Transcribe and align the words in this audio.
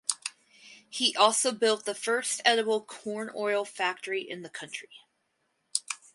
He 0.89 1.15
also 1.15 1.51
built 1.51 1.85
the 1.85 1.93
first 1.93 2.41
edible 2.43 2.81
corn 2.81 3.29
oil 3.35 3.63
factory 3.63 4.27
in 4.27 4.41
the 4.41 4.49
country. 4.49 5.05